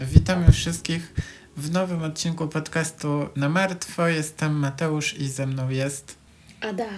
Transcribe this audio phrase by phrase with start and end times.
[0.00, 1.14] Witamy wszystkich
[1.56, 4.08] w nowym odcinku podcastu Na Martwo.
[4.08, 6.16] Jestem Mateusz i ze mną jest.
[6.60, 6.88] Ada.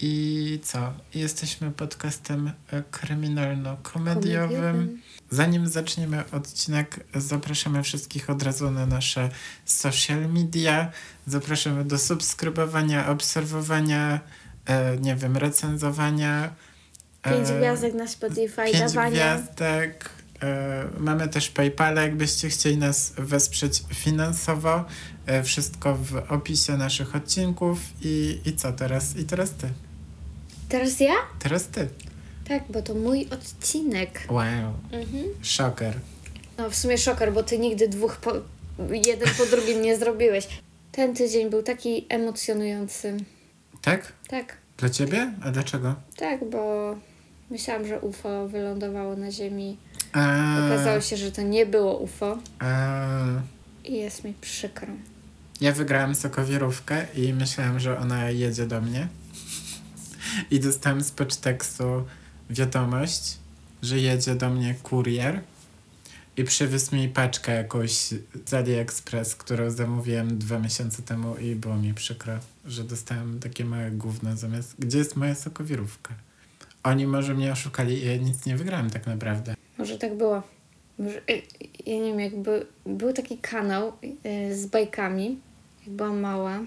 [0.00, 0.92] I co?
[1.14, 2.50] Jesteśmy podcastem
[2.90, 3.82] kryminalno-komediowym.
[3.82, 5.00] Komediowym.
[5.30, 9.30] Zanim zaczniemy odcinek, zapraszamy wszystkich od razu na nasze
[9.64, 10.90] social media.
[11.26, 14.20] Zapraszamy do subskrybowania, obserwowania,
[14.66, 16.54] e, nie wiem, recenzowania.
[17.30, 19.10] Pięć e, gwiazdek na Spotify, pięć dawania.
[19.10, 20.10] gwiazdek.
[20.42, 24.84] E, mamy też PayPala, jakbyście chcieli nas wesprzeć finansowo.
[25.26, 27.78] E, wszystko w opisie naszych odcinków.
[28.02, 29.16] I, I co teraz?
[29.16, 29.68] I teraz ty.
[30.68, 31.14] Teraz ja?
[31.38, 31.88] Teraz ty.
[32.48, 34.20] Tak, bo to mój odcinek.
[34.30, 34.72] Wow.
[34.92, 35.24] Mhm.
[35.42, 35.94] Szoker.
[36.58, 38.32] No w sumie szoker, bo ty nigdy dwóch po...
[38.92, 40.48] jeden po drugim nie zrobiłeś.
[40.92, 43.16] Ten tydzień był taki emocjonujący.
[43.82, 44.12] Tak?
[44.28, 45.32] Tak, Dla ciebie?
[45.44, 45.94] A dlaczego?
[46.16, 46.94] tak, bo
[47.50, 49.76] myślałam, że UFO wylądowało na Ziemi.
[50.12, 53.06] A, Okazało się, że to nie było UFO a,
[53.84, 54.88] i jest mi przykro.
[55.60, 59.08] ja wygrałem sokowirówkę i myślałem, że ona jedzie do mnie.
[60.50, 61.84] I dostałem z poczteksu
[62.50, 63.38] wiadomość,
[63.82, 65.40] że jedzie do mnie kurier
[66.36, 67.92] i przywiózł mi paczkę jakąś
[68.46, 72.32] z AliExpress, którą zamówiłem dwa miesiące temu i było mi przykro,
[72.66, 74.74] że dostałem takie małe gówno zamiast...
[74.78, 76.14] Gdzie jest moja sokowirówka?
[76.86, 79.54] Oni może mnie oszukali i ja nic nie wygrałem tak naprawdę.
[79.78, 80.42] Może tak było.
[80.98, 81.42] Może, y,
[81.86, 83.92] ja nie wiem, jakby był taki kanał
[84.26, 85.40] y, z bajkami,
[85.86, 86.58] jak byłam mała.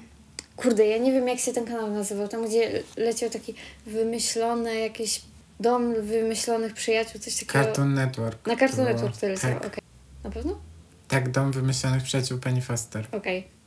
[0.56, 2.28] Kurde, ja nie wiem, jak się ten kanał nazywał.
[2.28, 3.54] Tam, gdzie leciał taki
[3.86, 5.22] wymyślony jakiś
[5.60, 7.52] dom wymyślonych przyjaciół, coś takiego.
[7.54, 8.48] Cartoon Network.
[8.48, 8.84] Na Cartoon.
[8.88, 9.84] Network to leciał, Tak, okej.
[10.24, 10.60] Na pewno?
[11.08, 13.08] tak, Dom Wymyślonych Przyjaciół Penny Foster.
[13.12, 13.59] Okej.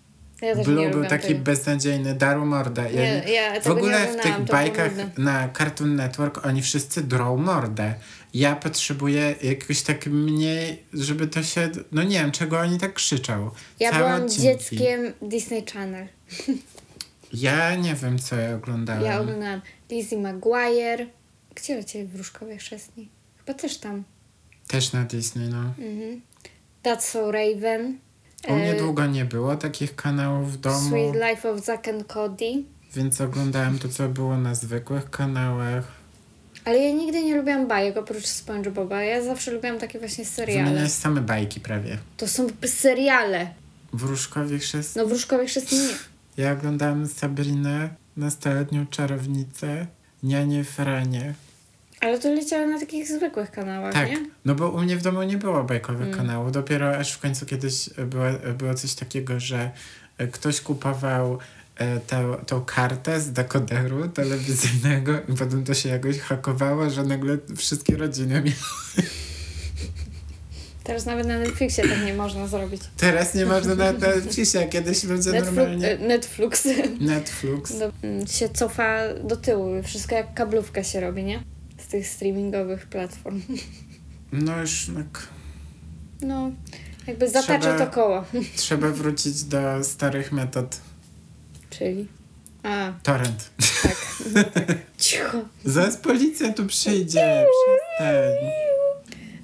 [0.42, 1.40] Ja Blue był taki tego.
[1.40, 2.82] beznadziejny, daru mordę.
[2.92, 7.36] Ja Nie, ja w ogóle w oglądałam, tych bajkach na Cartoon Network oni wszyscy drą
[7.36, 7.94] mordę.
[8.34, 11.70] Ja potrzebuję jakoś tak mniej, żeby to się...
[11.92, 13.50] No nie wiem, czego oni tak krzyczą.
[13.80, 14.42] Ja Całe byłam odcinki.
[14.42, 16.06] dzieckiem Disney Channel.
[17.32, 19.02] Ja nie wiem, co ja oglądałem.
[19.04, 21.06] Ja oglądałam Lizzie McGuire.
[21.54, 23.08] Gdzie lecieli wróżkowie chrzestni?
[23.38, 24.04] Chyba też tam.
[24.68, 25.58] Też na Disney, no.
[25.58, 26.20] Mhm.
[26.84, 27.98] That's So Raven.
[28.48, 32.06] U mnie E, długo nie było takich kanałów w domu, Sweet Life of Zack and
[32.06, 32.52] Cody.
[32.94, 35.84] więc oglądałem to, co było na zwykłych kanałach.
[36.64, 39.02] Ale ja nigdy nie lubiłam bajek oprócz SpongeBoba.
[39.02, 40.64] Ja zawsze lubiłam takie właśnie seriale.
[40.64, 41.98] Wymieniałeś same bajki prawie.
[42.16, 43.50] To są seriale.
[43.92, 45.02] Wróżkowie chrzestni.
[45.02, 45.94] No wróżkowie chrzestni nie.
[46.44, 49.86] Ja oglądałem Sabrinę, nastoletnią czarownicę,
[50.22, 51.34] Nianie Franie.
[52.02, 54.16] Ale to leciało na takich zwykłych kanałach, Tak, nie?
[54.44, 56.18] no bo u mnie w domu nie było bajkowych Mm.
[56.18, 56.52] kanałów.
[56.52, 58.24] Dopiero aż w końcu kiedyś było,
[58.58, 59.70] było coś takiego, że
[60.18, 61.38] e, ktoś kupował
[61.76, 67.38] e, tę, tą kartę z dekoderu telewizyjnego i potem to się jakoś hakowało, że nagle
[67.56, 68.52] wszystkie rodziny miały.
[70.84, 72.82] Teraz nawet na Netflixie tak nie można zrobić.
[72.96, 75.90] Teraz nie można na Netflixie, a kiedyś ludzie normalnie...
[75.90, 76.68] e, Netflix
[77.00, 77.78] Netflix.
[77.78, 79.82] do, mm, się cofa do tyłu.
[79.82, 81.42] Wszystko jak kablówka się robi, nie?
[81.92, 83.42] Tych streamingowych platform.
[84.32, 85.28] No już tak...
[86.22, 86.50] No,
[87.06, 88.24] jakby zatacza to koło.
[88.56, 90.80] Trzeba wrócić do starych metod.
[91.70, 92.06] Czyli...
[92.62, 93.50] A, Torrent.
[93.82, 93.96] tak.
[94.34, 94.64] No, tak.
[94.98, 95.38] Cicho.
[95.64, 97.44] Zaraz policja tu przyjdzie.
[97.66, 98.16] Przestań.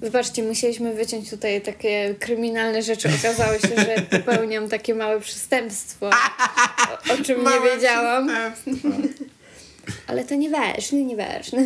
[0.00, 3.08] Wybaczcie, musieliśmy wyciąć tutaj takie kryminalne rzeczy.
[3.18, 8.30] Okazało się, że popełniam takie małe przestępstwo, o, o czym Małe nie wiedziałam.
[8.52, 8.88] przestępstwo.
[10.06, 11.64] Ale to nieważne, nieważne.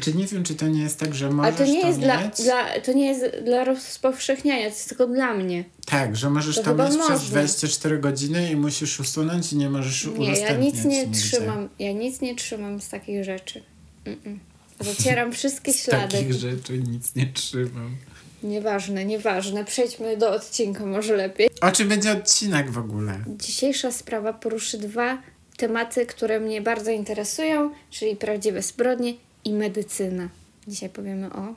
[0.00, 2.24] Czy nie wiem, czy to nie jest tak, że Ale możesz to nie jest dla,
[2.24, 2.42] mieć?
[2.42, 5.64] dla, to nie jest dla rozpowszechniania, to jest tylko dla mnie.
[5.86, 7.28] Tak, że możesz To to mieć przez można.
[7.30, 11.20] 24 godziny i musisz usunąć i nie możesz Nie, ja udostępniać nic nie nigdzie.
[11.20, 13.62] trzymam, ja nic nie trzymam z takich rzeczy.
[14.04, 14.38] Mm-mm.
[14.80, 16.12] Zacieram wszystkie Z ślady.
[16.16, 17.96] takich rzeczy nic nie trzymam.
[18.42, 19.64] Nieważne, nieważne.
[19.64, 21.48] Przejdźmy do odcinka może lepiej.
[21.60, 23.24] O czym będzie odcinek w ogóle?
[23.38, 25.18] Dzisiejsza sprawa poruszy dwa
[25.60, 30.28] tematy, które mnie bardzo interesują, czyli prawdziwe zbrodnie i medycyna.
[30.68, 31.54] Dzisiaj powiemy o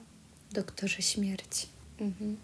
[0.52, 1.68] doktorze śmierci.
[2.00, 2.38] Mhm.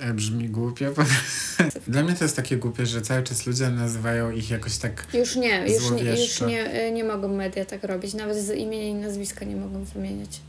[0.00, 0.92] E, brzmi głupio.
[1.88, 5.06] Dla mnie to jest takie głupie, że cały czas ludzie nazywają ich jakoś tak...
[5.14, 8.14] Już nie, już, nie, już nie, y, nie mogą media tak robić.
[8.14, 10.40] Nawet z imienia i nazwiska nie mogą wymieniać.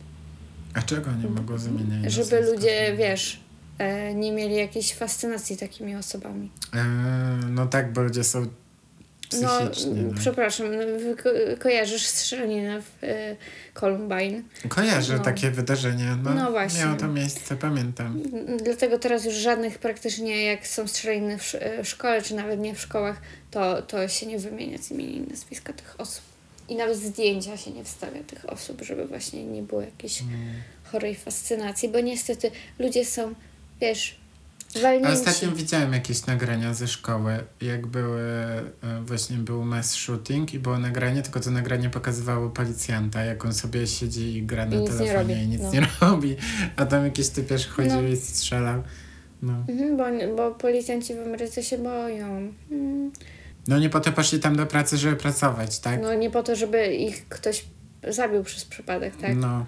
[0.74, 2.14] A czego nie mogą zamieniać?
[2.14, 2.56] Żeby nazwiska?
[2.56, 3.40] ludzie, wiesz,
[3.78, 6.52] e, nie mieli jakiejś fascynacji takimi osobami.
[6.74, 6.86] E,
[7.50, 8.48] no tak, bo ludzie są
[9.42, 10.02] No, psychicznie.
[10.04, 10.68] No, przepraszam,
[11.24, 11.30] ko-
[11.60, 13.36] kojarzysz strzelaniny w e,
[13.74, 14.44] Columbine.
[14.70, 15.24] Kojarzę no.
[15.24, 16.18] takie wydarzenie.
[16.24, 16.80] No, No właśnie.
[16.80, 18.22] Miało to miejsce, pamiętam.
[18.64, 22.76] Dlatego teraz już żadnych praktycznie, jak są strzelaniny w, sz- w szkole, czy nawet nie
[22.76, 26.24] w szkołach, to, to się nie wymienia z imienia i nazwiska tych osób.
[26.70, 30.34] I nawet zdjęcia się nie wstawia tych osób, żeby właśnie nie było jakiejś Mm.
[30.84, 33.34] chorej fascynacji, bo niestety ludzie są,
[33.82, 34.16] wiesz,
[34.76, 35.12] A walnięci.
[35.12, 38.72] ostatnio widziałem jakieś nagrania ze szkoły, jak były, e,
[39.02, 43.88] właśnie był mass shooting i było nagranie, tylko to nagranie pokazywało policjanta, jak on sobie
[43.88, 45.72] siedzi i gra na I nie telefonie i nic no.
[45.72, 46.36] nie robi,
[46.76, 48.08] a tam jakiś typiarz chodził No.
[48.08, 48.84] i strzelał.
[49.42, 49.54] No.
[49.70, 52.54] Mhm, bo, bo policjanci w Ameryce się boją.
[52.72, 53.12] Mm.
[53.68, 56.02] no nie po to poszli tam do pracy, żeby pracować, tak?
[56.02, 57.66] No nie po to, żeby ich ktoś
[58.08, 59.36] zabił przez przypadek, tak?
[59.36, 59.66] No.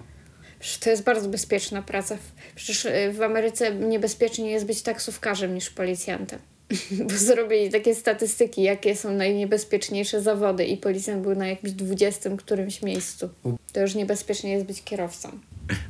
[0.80, 2.18] To jest bardzo bezpieczna praca.
[2.54, 6.38] Przecież y, w Ameryce niebezpieczniej jest być taksówkarzem niż policjantem.
[7.08, 12.82] Bo zrobili takie statystyki, jakie są najniebezpieczniejsze zawody i policjant był na jakimś dwudziestym którymś
[12.82, 13.28] miejscu.
[13.72, 15.30] To już niebezpiecznie jest być kierowcą.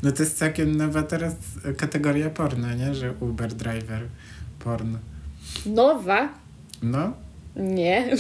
[0.02, 1.34] no to jest całkiem nowa teraz
[1.76, 2.94] kategoria porno, nie?
[2.94, 4.00] Że Uber driver
[4.58, 4.96] porn.
[5.66, 6.28] Nowa?
[6.82, 7.12] No,
[7.56, 8.16] Nie.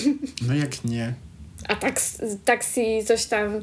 [0.48, 1.14] no jak nie?
[1.68, 3.60] A taks, taksi, coś tam,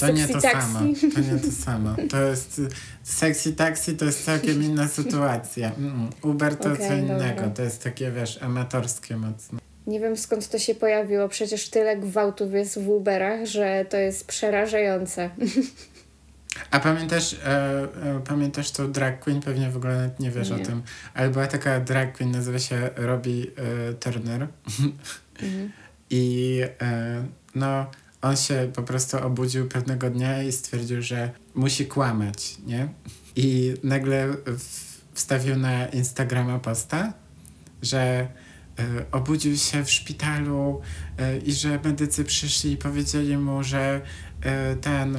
[0.00, 0.72] To nie to taxi.
[0.72, 0.80] samo.
[1.14, 1.96] To nie to samo.
[2.10, 2.60] To jest
[3.02, 5.72] sexy taxi to jest całkiem inna sytuacja.
[5.74, 7.34] Mm, Uber to Okej, co innego.
[7.34, 7.48] dobra.
[7.50, 9.58] To jest takie, wiesz, amatorskie mocno.
[9.86, 11.28] Nie wiem skąd to się pojawiło.
[11.28, 15.30] Przecież tyle gwałtów jest w Uberach, że to jest przerażające.
[16.70, 19.40] A pamiętasz, e, e, pamiętasz tą drag queen?
[19.40, 20.56] Pewnie w ogóle nie wiesz Nie.
[20.56, 20.82] o tym.
[21.14, 23.42] Ale była taka drag queen, nazywa się Robbie
[23.90, 24.46] e, Turner.
[24.68, 24.92] Mhm.
[26.10, 27.86] I e, no,
[28.24, 32.88] on się po prostu obudził pewnego dnia i stwierdził, że musi kłamać, nie?
[33.36, 34.36] I nagle
[35.14, 37.12] wstawił na Instagrama posta,
[37.82, 38.26] że e,
[39.12, 40.80] obudził się w szpitalu
[41.18, 44.00] e, i że medycy przyszli i powiedzieli mu, że
[44.42, 45.16] e, ten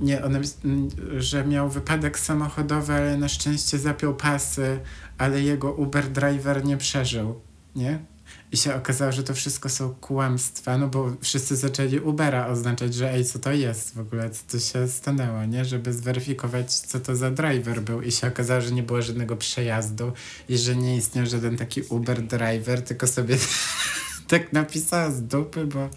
[0.00, 0.88] nie, one, m,
[1.18, 4.80] że miał wypadek samochodowy, ale na szczęście zapiął pasy,
[5.18, 7.40] ale jego Uber driver nie przeżył,
[7.76, 8.13] nie?
[8.54, 13.12] I się okazało, że to wszystko są kłamstwa, no bo wszyscy zaczęli Ubera oznaczać, że
[13.12, 15.64] ej, co to jest w ogóle, co to się stanęło, nie?
[15.64, 18.02] Żeby zweryfikować, co to za driver był.
[18.02, 20.12] I się okazało, że nie było żadnego przejazdu
[20.48, 23.36] i że nie istniał żaden taki Uber driver, tylko sobie
[24.28, 25.88] tak napisała z dupy, bo...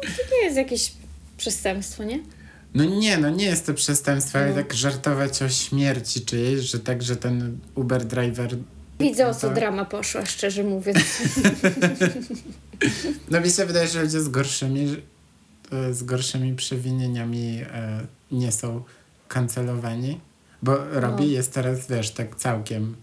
[0.00, 0.92] To nie jest jakieś
[1.36, 2.20] przestępstwo, nie?
[2.74, 4.54] No nie, no nie jest to przestępstwo, ale No.
[4.54, 8.56] tak żartować o śmierci czyjejś, że tak, że ten Uber driver...
[9.00, 10.98] Widzę o co To- drama poszła, szczerze mówiąc.
[13.30, 15.02] No mi się wydaje, że ludzie z gorszymi,
[15.72, 18.00] e, z gorszymi przewinieniami e,
[18.32, 18.82] nie są
[19.28, 20.20] kancelowani,
[20.62, 21.30] bo Robi No.
[21.30, 22.96] jest teraz, wiesz, tak całkiem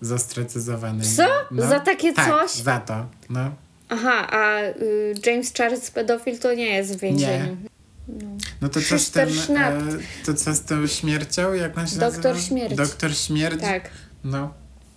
[0.00, 1.04] zostracyzowany.
[1.04, 1.26] Co?
[1.68, 2.50] Za takie tak, coś?
[2.62, 3.50] za to, no.
[3.88, 7.56] Aha, a y, James Charles pedofil to nie jest w więzieniu.
[8.08, 8.26] No.
[8.60, 9.80] No to co z tym, e,
[10.26, 12.48] to co z tą śmiercią, jak on się Doktor nazywa?
[12.48, 12.74] Śmierć.
[12.76, 13.60] Doktor Śmierć?
[13.60, 13.90] Tak.
[14.24, 14.54] No,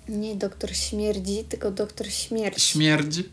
[0.10, 2.64] Nie doktor śmierdzi, tylko doktor śmierć.
[2.64, 3.30] śmierdzi.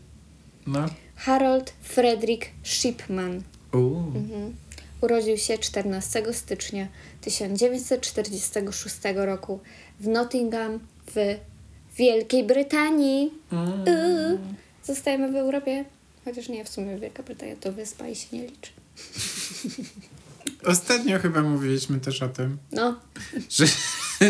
[0.67, 0.85] No.
[1.15, 3.43] Harold Frederick Shipman.
[3.73, 4.55] Mhm.
[5.01, 6.87] Urodził się 14 stycznia
[7.21, 9.59] 1946 roku
[9.99, 10.79] w Nottingham
[11.15, 11.35] w
[11.97, 13.33] Wielkiej Brytanii.
[13.51, 14.37] Mm.
[14.83, 15.85] Zostajemy w Europie.
[16.25, 18.71] Chociaż nie, w sumie Wielka Brytania to wyspa i się nie liczy.
[20.65, 22.99] Ostatnio chyba mówiliśmy też o tym, No,
[23.49, 23.65] że,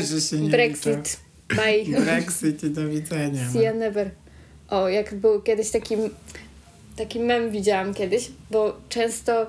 [0.09, 1.19] że się nie Brexit.
[1.49, 1.99] Bye.
[2.05, 3.49] Brexit i do widzenia.
[3.53, 4.09] See you never.
[4.69, 5.95] O, jak był kiedyś taki,
[6.95, 9.47] taki mem widziałam kiedyś, bo często y,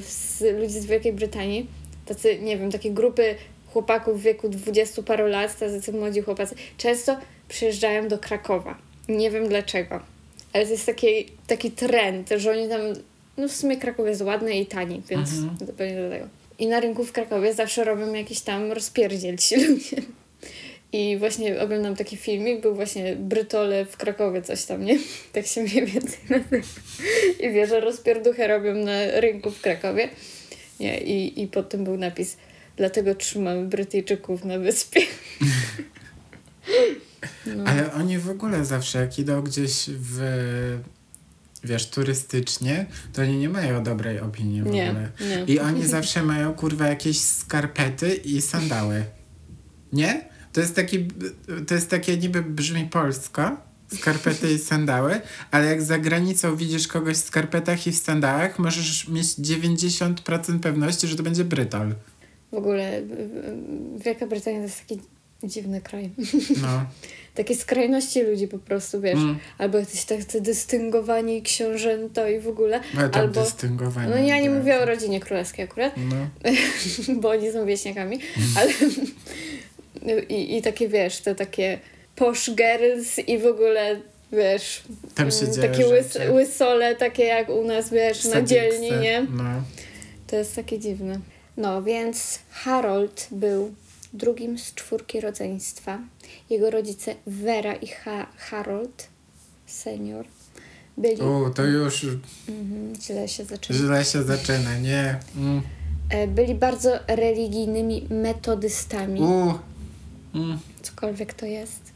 [0.00, 1.66] z ludzi z Wielkiej Brytanii,
[2.06, 3.34] tacy, nie wiem, takie grupy
[3.72, 7.16] chłopaków w wieku dwudziestu paru lat, tacy młodzi chłopacy, często
[7.48, 8.78] przyjeżdżają do Krakowa.
[9.08, 10.00] Nie wiem dlaczego,
[10.52, 12.80] ale to jest taki, taki trend, że oni tam,
[13.36, 15.56] no w sumie Kraków jest ładny i tani, więc Mhm.
[15.66, 16.26] to pewnie do tego.
[16.58, 19.96] I na rynku w Krakowie zawsze robią jakiś tam rozpierdziel ci ludzie.
[20.92, 24.98] I właśnie oglądam taki filmik, był właśnie Brytole w Krakowie, coś tam, nie?
[25.32, 26.66] Tak się mniej więcej nazywa.
[27.40, 30.08] I wie, że rozpierduchę robią na rynku w Krakowie.
[30.80, 32.36] Nie, i, i pod tym był napis
[32.76, 35.00] Dlatego trzymamy Brytyjczyków na wyspie.
[37.46, 37.64] No.
[37.64, 40.20] Ale oni w ogóle zawsze, jak idą gdzieś w,
[41.64, 45.08] wiesz, turystycznie, to oni nie mają dobrej opinii w Nie, ogóle.
[45.20, 45.54] nie.
[45.54, 49.04] I oni zawsze mają, kurwa, jakieś skarpety i sandały.
[49.92, 50.24] Nie?
[50.52, 51.08] To jest taki,
[51.66, 53.56] to jest takie niby brzmi polsko,
[53.94, 59.08] skarpety i sandały, ale jak za granicą widzisz kogoś w skarpetach i w sandałach, możesz
[59.08, 61.94] mieć 90% pewności, że to będzie Brytol.
[62.52, 63.02] W ogóle
[63.96, 65.00] Wielka Brytania to jest taki
[65.44, 66.10] dziwny kraj.
[66.62, 66.68] No.
[67.34, 69.18] Takie skrajności ludzi po prostu, wiesz.
[69.18, 69.38] Mm.
[69.58, 72.80] Albo jacyś tacy dystyngowani książęta i w ogóle.
[73.12, 73.42] To Albo...
[73.42, 74.10] dystyngowanie.
[74.10, 74.58] No ja nie tak.
[74.58, 76.16] mówię o rodzinie królewskiej akurat, No.
[77.20, 78.20] bo oni są wieśniakami,
[78.56, 78.70] ale
[80.28, 81.78] i, i takie wiesz, te takie
[82.16, 84.00] posh girls i w ogóle
[84.32, 84.82] wiesz,
[85.14, 89.26] Tam się mm, dzieje takie łys, łysole, takie jak u nas, wiesz, na dzielni, nie?
[89.30, 89.62] No.
[90.26, 91.18] To jest takie dziwne.
[91.56, 93.74] No, więc Harold był
[94.12, 95.98] drugim z czwórki rodzeństwa.
[96.50, 99.08] Jego rodzice Vera i ha- Harold
[99.66, 100.24] senior
[100.96, 101.22] byli...
[101.22, 102.06] U, to już
[102.48, 103.78] Mhm, źle się zaczyna.
[103.78, 105.18] źle się zaczyna, nie.
[105.36, 105.62] Mm.
[106.10, 109.54] E, Byli bardzo religijnymi metodystami, U.
[110.34, 110.58] Mm.
[110.82, 111.92] cokolwiek to jest.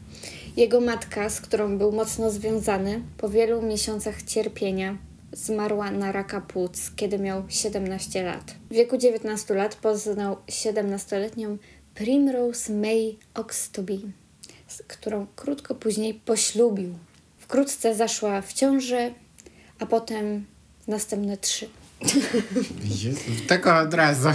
[0.57, 4.97] Jego matka, z którą był mocno związany, po wielu miesiącach cierpienia
[5.33, 8.55] zmarła na raka płuc, kiedy miał 17 lat.
[8.69, 11.57] W wieku 19 lat poznał 17-letnią
[11.95, 13.99] Primrose May Oxtoby,
[14.67, 16.93] z którą krótko później poślubił.
[17.37, 19.13] Wkrótce zaszła w ciążę,
[19.79, 20.45] a potem
[20.87, 21.69] następne trzy.
[23.03, 24.29] Jezu, Tego od razu.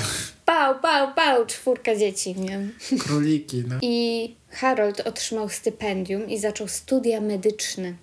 [0.52, 2.68] Pał, pał, pał, czwórka dzieci, nie?
[2.99, 3.76] Króliki, no.
[3.82, 7.94] I Harold otrzymał stypendium i zaczął studia medyczne.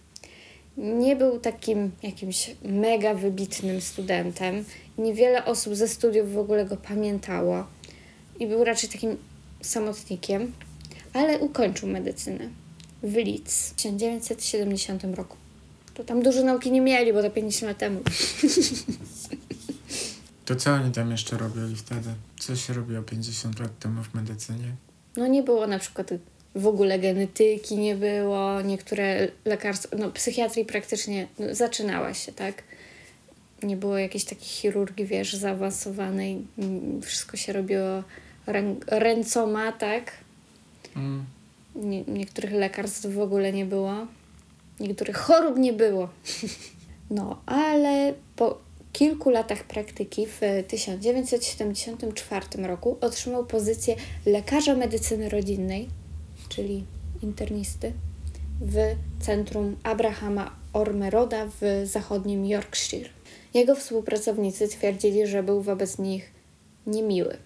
[0.78, 4.66] Nie był takim jakimś mega wybitnym studentem.
[4.98, 7.68] Niewiele osób ze studiów w ogóle go pamiętało.
[8.40, 9.18] I był raczej takim
[9.62, 10.52] samotnikiem,
[11.14, 12.50] ale ukończył medycynę
[13.04, 15.38] w Leeds w 1970 roku.
[15.94, 18.00] To tam dużo nauki nie mieli, bo to 50 lat temu.
[20.50, 22.10] To co oni tam jeszcze robili wtedy?
[22.40, 24.76] Co się robiło 50 lat temu w medycynie?
[25.18, 26.10] No nie było na przykład
[26.56, 32.64] w ogóle genetyki, nie było, niektóre lekarstwa, no psychiatrii praktycznie no, zaczynała się, tak?
[33.64, 36.48] Nie było jakiejś takiej chirurgii, wiesz, zaawansowanej,
[37.02, 38.04] wszystko się robiło
[38.48, 40.12] rę, ręcoma, tak?
[40.96, 41.26] Mm.
[41.76, 44.08] Nie, niektórych lekarstw w ogóle nie było,
[44.80, 46.10] niektórych chorób nie było.
[47.12, 48.69] No, ale po
[49.00, 55.90] kilku latach praktyki w 1974 roku otrzymał pozycję lekarza medycyny rodzinnej,
[56.50, 56.84] czyli
[57.24, 57.94] internisty,
[58.62, 58.76] w
[59.20, 63.10] centrum Abrahama Ormeroda w zachodnim Yorkshire.
[63.54, 66.32] Jego współpracownicy twierdzili, że był wobec nich
[66.88, 67.38] niemiły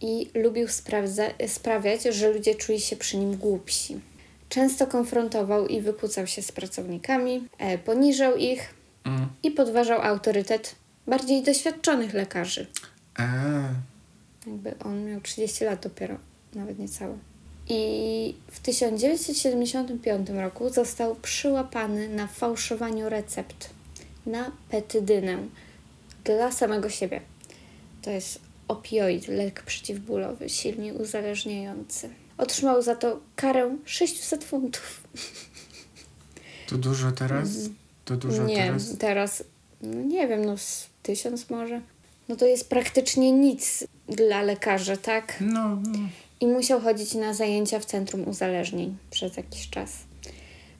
[0.00, 4.00] i lubił sprawdza- sprawiać, że ludzie czuli się przy nim głupsi.
[4.48, 8.74] Często konfrontował i wykłócał się z pracownikami, e, poniżał ich
[9.04, 9.28] Mm.
[9.42, 10.74] i podważał autorytet
[11.10, 12.66] bardziej doświadczonych lekarzy.
[13.14, 13.24] A,
[14.46, 16.16] Jakby on miał 30 lat dopiero,
[16.54, 17.18] nawet niecałe.
[17.68, 23.70] I w 1975 roku został przyłapany na fałszowaniu recept
[24.26, 25.38] na petydynę
[26.24, 27.20] dla samego siebie.
[28.02, 32.10] To jest opioid, lek przeciwbólowy, silnie uzależniający.
[32.38, 35.02] Otrzymał za to karę 600 funtów.
[36.68, 37.48] to dużo teraz?
[38.04, 38.98] To dużo nie, teraz?
[38.98, 39.44] teraz,
[39.82, 41.80] no nie wiem, no z tysiąc może.
[42.28, 45.36] No to jest praktycznie nic dla lekarza, tak?
[45.40, 45.98] No, no.
[46.40, 49.90] i musiał chodzić na zajęcia w Centrum Uzależnień przez jakiś czas.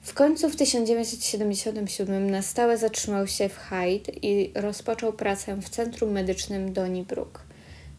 [0.01, 6.11] W końcu w 1977 na stałe zatrzymał się w Hyde i rozpoczął pracę w Centrum
[6.11, 7.41] Medycznym Donnybrook.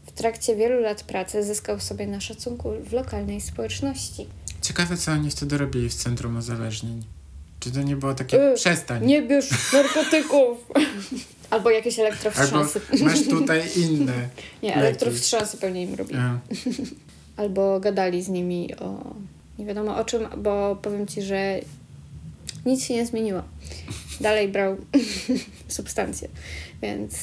[0.06, 4.26] W trakcie wielu lat pracy zyskał sobie na szacunku w lokalnej społeczności.
[4.62, 7.02] Ciekawe, co oni wtedy robili w Centrum Uzależnień.
[7.62, 9.06] Czy to nie było takie Y, przestań?
[9.06, 10.58] Nie bierz narkotyków!
[11.50, 12.80] Albo jakieś Albo elektrowstrząsy.
[13.02, 14.12] masz tutaj inne.
[14.62, 14.80] Nie, leki.
[14.80, 16.18] elektrowstrząsy pewnie im robili.
[17.36, 19.14] Albo gadali z nimi o
[19.58, 21.58] nie wiadomo o czym, bo powiem ci, że
[22.66, 23.42] nic się nie zmieniło.
[24.20, 24.76] Dalej brał
[25.68, 26.28] substancje.
[26.82, 27.14] Więc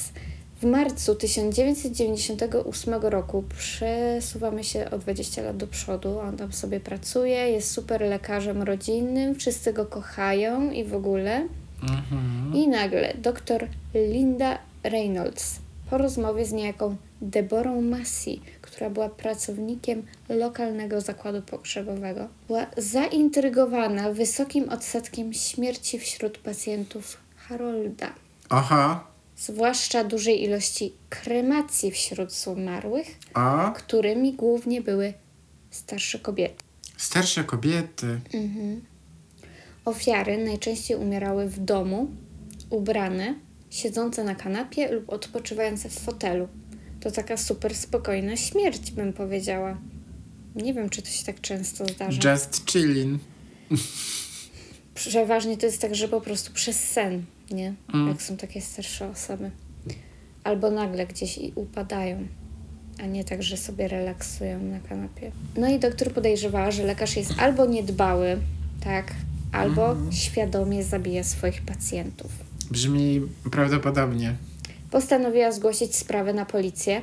[0.60, 6.18] w marcu 1998 roku przesuwamy się o 20 lat do przodu.
[6.18, 11.48] On tam sobie pracuje, jest super lekarzem rodzinnym, wszyscy go kochają i w ogóle.
[11.82, 12.54] mhm.
[12.54, 15.58] I nagle doktor Linda Reynolds
[15.90, 24.68] po rozmowie z niejaką Deborą Massey, która była pracownikiem lokalnego zakładu pogrzebowego, była zaintrygowana wysokim
[24.68, 28.12] odsetkiem śmierci wśród pacjentów Harolda,
[28.48, 29.09] Aha.
[29.40, 35.14] Zwłaszcza dużej ilości kremacji wśród zmarłych, A, którymi głównie były
[35.70, 36.64] starsze kobiety.
[36.96, 38.20] starsze kobiety.
[39.84, 42.10] Ofiary najczęściej umierały w domu,
[42.70, 43.34] ubrane,
[43.70, 46.48] siedzące na kanapie lub odpoczywające w fotelu.
[47.00, 49.78] To taka super spokojna śmierć, bym powiedziała.
[50.54, 52.32] Nie wiem, czy to się tak często zdarza.
[52.32, 53.20] Just chilling.
[54.94, 57.74] Przeważnie to jest tak, że po prostu przez sen, nie?
[57.94, 58.08] Mm.
[58.08, 59.50] Jak są takie starsze osoby.
[60.44, 62.26] Albo nagle gdzieś i upadają,
[63.02, 65.32] a nie tak, że sobie relaksują na kanapie.
[65.56, 68.38] No i doktor podejrzewała, że lekarz jest albo niedbały,
[68.84, 69.14] tak,
[69.52, 72.30] albo świadomie zabija swoich pacjentów.
[72.70, 74.34] Brzmi prawdopodobnie.
[74.90, 77.02] Postanowiła zgłosić sprawę na policję,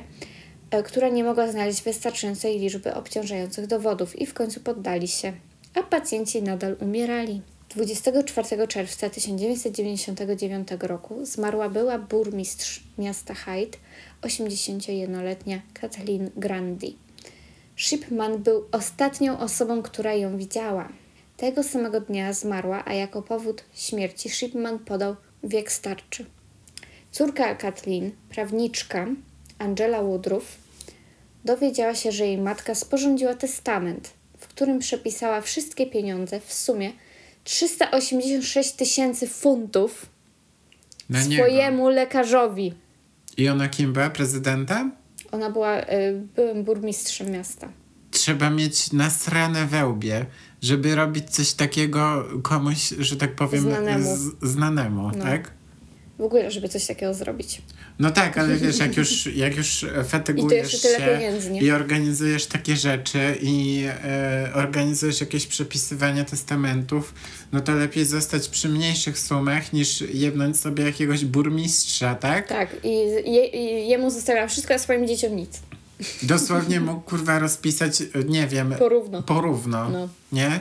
[0.70, 5.32] e, która nie mogła znaleźć wystarczającej liczby obciążających dowodów i w końcu poddali się,
[5.74, 7.42] a pacjenci nadal umierali.
[7.68, 13.78] 24 czerwca 1999 roku zmarła była burmistrz miasta Hyde,
[14.22, 16.96] 81-letnia Kathleen Grandi.
[17.76, 20.88] Shipman był ostatnią osobą, która ją widziała.
[21.36, 26.26] Tego samego dnia zmarła, a jako powód śmierci Shipman podał wiek starczy.
[27.12, 29.06] Córka Kathleen, prawniczka
[29.58, 30.58] Angela Woodruff,
[31.44, 36.92] dowiedziała się, że jej matka sporządziła testament, w którym przepisała wszystkie pieniądze w sumie
[37.48, 40.06] 386 tysięcy funtów
[41.10, 41.44] Na niego.
[41.44, 42.74] swojemu lekarzowi.
[43.36, 44.10] I ona kim była?
[44.10, 44.92] Prezydentem?
[45.32, 45.84] Ona była y,
[46.36, 47.68] byłym burmistrzem miasta.
[48.10, 50.26] Trzeba mieć nasrane wełbie,
[50.62, 54.16] żeby robić coś takiego komuś, że tak powiem, Znanemu.
[54.16, 55.24] Z, znanemu, No.
[55.24, 55.50] tak?
[56.18, 57.62] W ogóle, żeby coś takiego zrobić.
[57.98, 62.46] No tak, ale wiesz, jak już, jak już I fatygujesz tyle się pieniędzy, i organizujesz
[62.46, 67.14] takie rzeczy i e, organizujesz jakieś przepisywanie testamentów,
[67.52, 72.48] no to lepiej zostać przy mniejszych sumach niż jebnąć sobie jakiegoś burmistrza, tak?
[72.48, 72.98] Tak, i,
[73.32, 75.60] je, i jemu zostawiałam wszystko, a swoim dzieciom nic.
[76.22, 79.22] Dosłownie mógł kurwa rozpisać, e, nie wiem, Porówno.
[79.22, 80.08] porówno, No.
[80.32, 80.60] nie?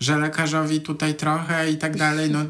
[0.00, 2.44] Że lekarzowi tutaj trochę i tak dalej, no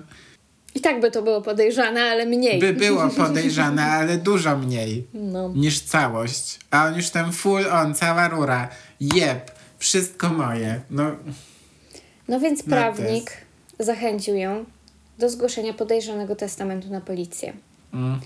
[0.75, 2.59] I tak by to było podejrzane, ale mniej.
[2.61, 5.07] by było podejrzane, ale dużo mniej.
[5.15, 5.49] No.
[5.55, 6.59] niż całość.
[6.71, 8.69] A on już ten full on, cała rura.
[9.01, 10.81] Jeb, wszystko moje.
[10.91, 11.11] No,
[12.29, 13.31] No więc No prawnik
[13.79, 14.65] zachęcił ją
[15.19, 17.53] do zgłoszenia podejrzanego testamentu na policję.
[17.95, 18.21] mm,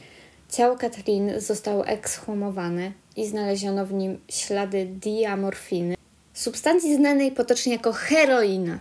[0.51, 5.95] Ciało Kathleen zostało ekshumowane i znaleziono w nim ślady diamorfiny,
[6.35, 8.79] substancji znanej potocznie jako heroina.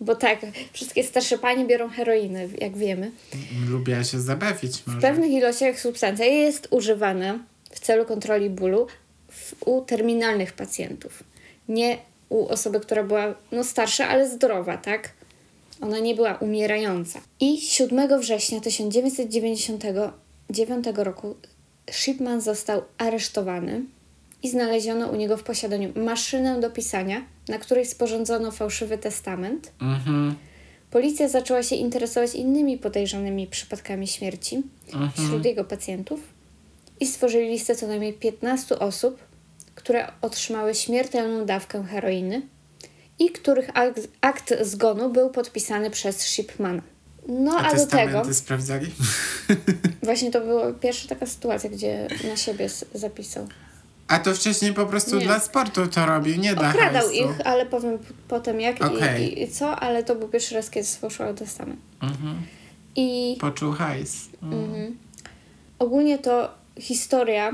[0.00, 0.38] Bo tak,
[0.72, 3.10] wszystkie starsze panie biorą heroinę, jak wiemy.
[3.68, 5.00] lubię się zabawić W może.
[5.00, 7.38] pewnych ilościach substancja jest używana
[7.70, 8.86] w celu kontroli bólu
[9.30, 11.22] w, u terminalnych pacjentów.
[11.68, 11.98] Nie
[12.28, 15.12] u osoby, która była no, starsza, ale zdrowa, tak?
[15.80, 17.20] Ona nie była umierająca.
[17.40, 21.36] I 7 września 1999 roku
[21.90, 23.82] Shipman został aresztowany
[24.42, 29.72] i znaleziono u niego w posiadaniu maszynę do pisania, na której sporządzono fałszywy testament.
[29.80, 30.34] Mhm,
[30.90, 34.62] Policja zaczęła się interesować innymi podejrzanymi przypadkami śmierci
[35.16, 36.20] wśród jego pacjentów
[37.00, 39.18] i stworzyli listę co najmniej 15 osób,
[39.74, 42.42] które otrzymały śmiertelną dawkę heroiny
[43.18, 46.82] i których akt, akt zgonu był podpisany przez Shipmana.
[47.28, 48.90] No a a, do tego, sprawdzali?
[50.02, 53.46] właśnie to była pierwsza taka sytuacja, gdzie na siebie zapisał.
[54.08, 55.24] A to wcześniej po prostu Nie.
[55.26, 57.24] dla sportu to robił, nie dla Okradał hajsu.
[57.24, 59.38] ich, ale powiem potem jak i- Okej.
[59.38, 61.80] i, i co, ale to był pierwszy raz, kiedy sfałszował testament.
[62.02, 62.42] Mhm,
[62.96, 64.16] I poczuł hajs.
[64.42, 64.64] Mm.
[64.64, 64.96] Mhm.
[65.78, 67.52] Ogólnie to historia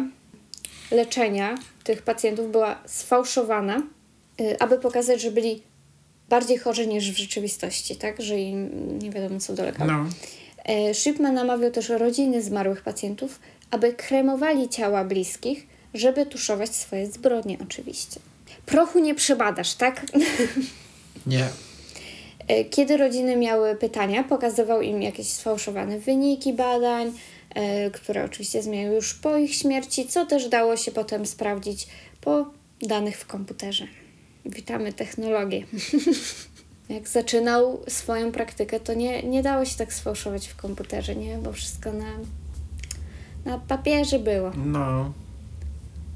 [0.90, 3.82] leczenia tych pacjentów była sfałszowana,
[4.40, 5.62] y, aby pokazać, że byli
[6.28, 8.22] bardziej chorzy niż w rzeczywistości, tak?
[8.22, 9.90] Że im nie wiadomo co dolegało.
[9.92, 10.04] No,
[10.64, 17.56] E, Shipman namawiał też rodziny zmarłych pacjentów, aby kremowali ciała bliskich, żeby tuszować swoje zbrodnie
[17.62, 18.20] oczywiście.
[18.66, 20.06] Prochu nie przebadasz, tak?
[21.26, 21.48] nie.
[22.48, 27.12] E, Kiedy rodziny miały pytania, pokazywał im jakieś sfałszowane wyniki badań,
[27.54, 31.86] e, które oczywiście zmieniły już po ich śmierci, co też dało się potem sprawdzić
[32.20, 32.46] po
[32.82, 33.86] danych w komputerze.
[34.46, 35.66] Witamy technologię.
[36.88, 41.38] Jak zaczynał swoją praktykę, to nie, nie dało się tak sfałszować w komputerze, nie?
[41.38, 42.12] Bo wszystko na,
[43.44, 44.50] na papierze było.
[44.56, 45.12] No,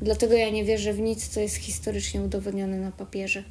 [0.03, 3.43] Dlatego ja nie wierzę w nic, co jest historycznie udowodnione na papierze.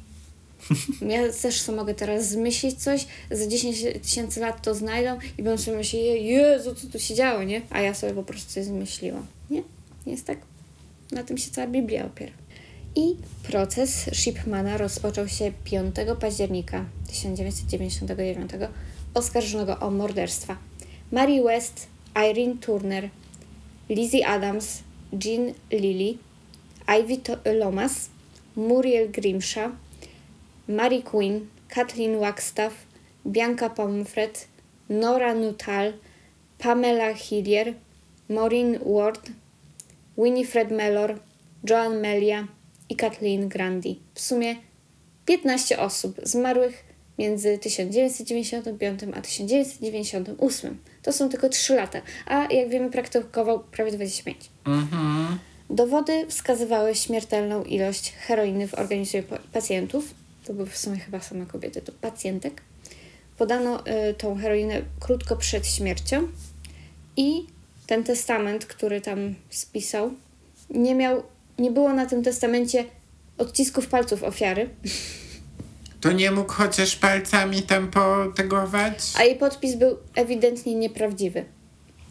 [1.08, 5.62] Ja też sobie mogę teraz zmyślić coś, za 10 tysięcy lat to znajdą i będą
[5.62, 7.62] sobie myśleć, "Je- Jezu, co tu się działo, nie?
[7.70, 9.26] A ja sobie po prostu coś zmyśliłam.
[9.50, 9.62] Nie,
[10.06, 10.38] nie jest tak.
[11.12, 12.32] Na tym się cała Biblia opiera.
[12.96, 18.50] I proces Shipmana rozpoczął się 5 października 1999
[19.14, 20.56] oskarżonego o morderstwa
[21.12, 21.86] Mary West,
[22.30, 23.08] Irene Turner,
[23.88, 24.78] Lizzie Adams,
[25.24, 26.18] Jean Lilly,
[26.88, 28.08] Ivy Lomas,
[28.56, 29.70] Muriel Grimshaw,
[30.68, 32.74] Mary Quinn, Kathleen Wagstaff,
[33.24, 34.48] Bianca Pomfret,
[34.88, 35.92] Nora Nuttall,
[36.58, 37.74] Pamela Hillier,
[38.28, 39.30] Maureen Ward,
[40.16, 41.18] Winifred Mellor,
[41.64, 42.46] Joan Melia
[42.88, 44.00] i Kathleen Grandi.
[44.14, 44.56] W sumie
[45.26, 46.84] 15 osób zmarłych
[47.18, 50.78] między 1995 a 1998.
[51.02, 54.50] To są tylko 3 lata, a jak wiemy praktykował prawie 25.
[54.64, 55.38] mhm.
[55.70, 60.14] Dowody wskazywały śmiertelną ilość heroiny w organizmie pa- pacjentów.
[60.44, 62.62] To były w sumie chyba same kobiety, to pacjentek.
[63.38, 66.28] Podano y, tą heroinę krótko przed śmiercią
[67.16, 67.46] i
[67.86, 70.10] ten testament, który tam spisał,
[70.70, 71.22] nie miał,
[71.58, 72.84] nie było na tym testamencie
[73.38, 74.68] odcisków palców ofiary.
[76.00, 79.12] To nie mógł chociaż palcami tam potegować?
[79.18, 81.44] A jej podpis był ewidentnie nieprawdziwy.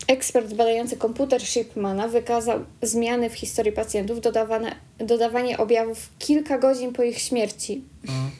[0.07, 7.03] Ekspert badający komputer Shipmana wykazał zmiany w historii pacjentów, dodawane, dodawanie objawów kilka godzin po
[7.03, 7.83] ich śmierci.
[8.07, 8.31] Mm.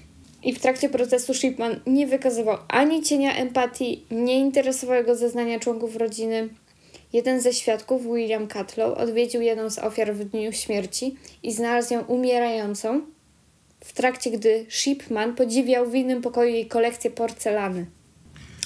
[0.44, 5.96] I w trakcie procesu Shipman nie wykazywał ani cienia empatii, nie interesowały go zeznania członków
[5.96, 6.50] rodziny.
[7.14, 12.02] Jeden ze świadków, William Cutlow, odwiedził jedną z ofiar w dniu śmierci i znalazł ją
[12.02, 13.02] umierającą,
[13.80, 17.86] w trakcie gdy Shipman podziwiał w innym pokoju jej kolekcję porcelany.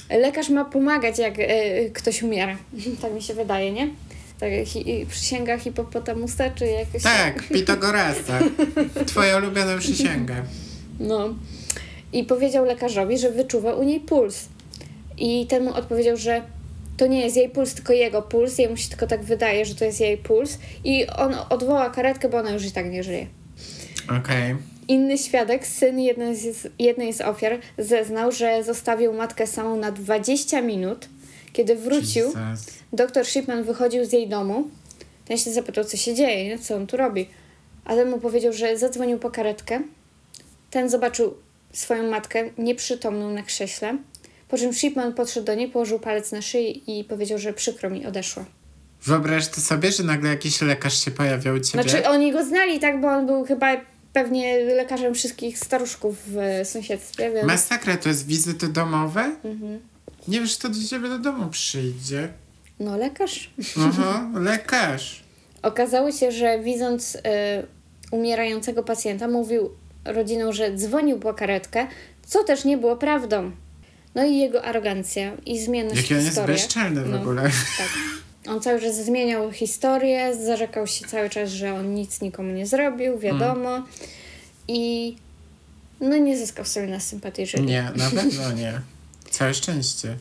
[0.09, 2.57] Lekarz ma pomagać, jak e, ktoś umiera.
[3.01, 3.89] tak mi się wydaje, nie?
[4.39, 8.39] Tak, hi, przysięga hipopotamusa, czy jakoś Tak, Pitagorasa.
[9.05, 10.35] Twoja ulubiona przysięga.
[10.99, 11.35] No.
[12.13, 14.47] I powiedział lekarzowi, że wyczuwa u niej puls.
[15.17, 16.41] I ten mu odpowiedział, że
[16.97, 18.57] to nie jest jej puls, tylko jego puls.
[18.57, 20.59] Jemu się tylko tak wydaje, że to jest jej puls.
[20.83, 23.27] I on odwoła karetkę, bo ona już i tak nie żyje.
[24.19, 24.55] Okej.
[24.89, 30.61] Inny świadek, syn jednej z, jednej z ofiar, zeznał, że zostawił matkę samą na 20
[30.61, 31.09] minut.
[31.53, 32.67] Kiedy wrócił, Jesus.
[32.93, 34.69] Doktor Shipman wychodził z jej domu.
[35.25, 36.59] Ten się zapytał, co się dzieje, nie?
[36.59, 37.29] co on tu robi.
[37.85, 39.81] A ten mu powiedział, że zadzwonił po karetkę.
[40.69, 41.33] Ten zobaczył
[41.73, 43.97] swoją matkę nieprzytomną na krześle.
[44.47, 48.05] Po czym Shipman podszedł do niej, położył palec na szyi i powiedział, że przykro mi,
[48.05, 48.45] odeszła.
[49.03, 51.83] Wyobraź sobie, że nagle jakiś lekarz się pojawiał u ciebie?
[51.83, 53.77] Znaczy oni go znali, tak, bo on był chyba
[54.23, 57.47] pewnie lekarzem wszystkich staruszków w sąsiedztwie, więc...
[57.47, 59.21] Masakra to jest wizyty domowe?
[59.43, 59.79] Mhm.
[60.27, 62.29] Nie wiesz, kto do ciebie do domu przyjdzie.
[62.79, 63.49] No lekarz.
[63.79, 65.23] Aha, lekarz.
[65.61, 67.19] Okazało się, że widząc y,
[68.11, 69.69] umierającego pacjenta, mówił
[70.05, 71.87] rodziną, że dzwonił po karetkę,
[72.27, 73.51] co też nie było prawdą.
[74.15, 77.21] No i jego arogancja i zmienność Jaki on jest bezczelny w No.
[77.21, 77.41] ogóle.
[77.43, 77.89] Tak.
[78.47, 83.19] On cały czas zmieniał historię, zarzekał się cały czas, że on nic nikomu nie zrobił,
[83.19, 83.83] wiadomo.
[84.67, 85.15] I
[85.99, 87.63] no nie zyskał sobie na sympatii jury.
[87.63, 88.81] Nie, na pewno nie.
[89.29, 90.17] Całe szczęście.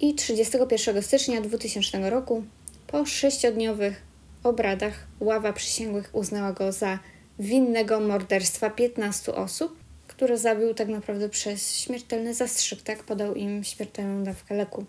[0.00, 2.44] I 31 stycznia 2000 roku,
[2.86, 4.02] po sześciodniowych
[4.42, 6.98] obradach, ława przysięgłych uznała go za
[7.38, 13.04] winnego morderstwa 15 osób, które zabił tak naprawdę przez śmiertelny zastrzyk, tak?
[13.04, 14.84] Podał im śmiertelną dawkę leku.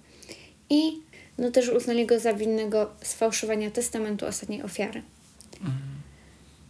[0.70, 1.02] I
[1.38, 5.02] no też uznali go za winnego sfałszowania testamentu ostatniej ofiary.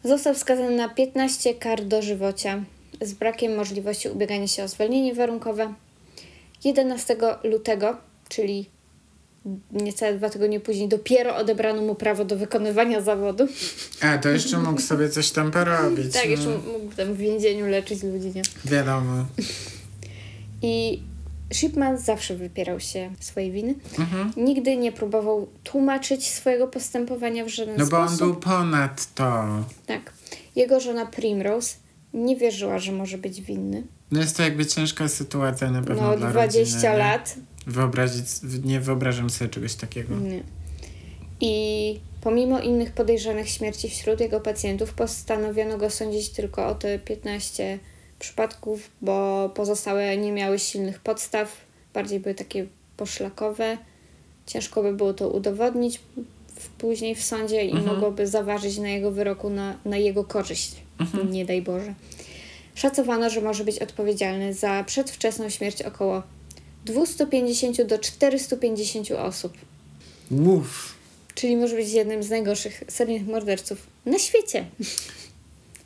[0.03, 2.63] Został skazany na 15 kar dożywocia
[3.01, 5.73] z brakiem możliwości ubiegania się o zwolnienie warunkowe.
[6.63, 7.97] 11 lutego,
[8.29, 8.69] czyli
[9.71, 13.47] niecałe dwa tygodnie później, dopiero odebrano mu prawo do wykonywania zawodu.
[14.01, 16.13] A, to jeszcze mógł sobie coś tam porobić.
[16.13, 16.79] tak, jeszcze no.
[16.79, 18.41] mógł tam w więzieniu leczyć ludzi, nie?
[18.65, 19.25] Wiadomo.
[20.61, 20.99] I
[21.53, 23.75] Shipman zawsze wypierał się swojej winy.
[23.99, 24.33] Mhm.
[24.37, 28.19] Nigdy nie próbował tłumaczyć swojego postępowania w żaden No bo on sposób.
[28.27, 29.45] był ponad to.
[29.85, 30.13] Tak.
[30.55, 31.75] Jego żona Primrose
[32.13, 33.83] nie wierzyła, że może być winny.
[34.11, 36.97] No jest to jakby ciężka sytuacja na pewno No, dla 20 rodziny, nie?
[36.97, 37.35] lat.
[37.67, 38.25] Wyobrazić,
[38.63, 40.15] nie wyobrażam sobie czegoś takiego.
[40.15, 40.43] Nie.
[41.41, 47.79] I pomimo innych podejrzanych śmierci wśród jego pacjentów, postanowiono go sądzić tylko o te 15
[48.21, 51.57] przypadków, bo pozostałe nie miały silnych podstaw,
[51.93, 52.65] bardziej były takie
[52.97, 53.77] poszlakowe.
[54.45, 55.99] Ciężko by było to udowodnić
[56.55, 60.75] w, później w sądzie i mogłoby zaważyć na jego wyroku na, na jego korzyść.
[61.31, 61.93] Nie daj Boże.
[62.75, 66.23] Szacowano, że może być odpowiedzialny za przedwczesną śmierć około
[66.85, 69.53] 250 do 450 osób.
[70.31, 70.95] Uff.
[71.35, 74.65] Czyli może być jednym z najgorszych seryjnych morderców na świecie.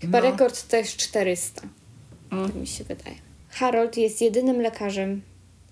[0.02, 0.32] Chyba No.
[0.32, 1.62] rekord to jest 400.
[2.30, 3.16] Tak mi się wydaje.
[3.50, 5.22] Harold jest jedynym lekarzem